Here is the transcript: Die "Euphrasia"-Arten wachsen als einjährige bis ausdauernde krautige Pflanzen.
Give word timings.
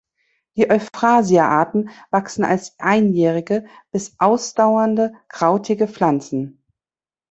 Die 0.57 0.67
"Euphrasia"-Arten 0.71 1.91
wachsen 2.09 2.43
als 2.43 2.73
einjährige 2.79 3.67
bis 3.91 4.15
ausdauernde 4.17 5.13
krautige 5.29 5.87
Pflanzen. 5.87 6.63